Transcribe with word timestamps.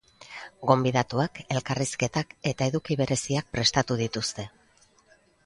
Gonbidatuak, 0.69 1.41
elkarrizketak 1.55 2.33
eta 2.53 2.69
eduki 2.73 2.99
bereziak 3.03 3.53
prestatu 3.59 4.01
dituzte. 4.03 4.49